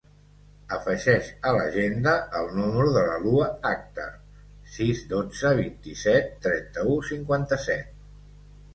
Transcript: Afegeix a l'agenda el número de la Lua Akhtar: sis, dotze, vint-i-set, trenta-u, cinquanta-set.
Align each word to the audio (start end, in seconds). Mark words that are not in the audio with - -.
Afegeix 0.77 1.27
a 1.49 1.51
l'agenda 1.57 2.13
el 2.39 2.49
número 2.61 2.95
de 2.97 3.05
la 3.11 3.19
Lua 3.27 3.51
Akhtar: 3.75 4.09
sis, 4.79 5.07
dotze, 5.15 5.55
vint-i-set, 5.63 6.37
trenta-u, 6.51 7.01
cinquanta-set. 7.15 7.99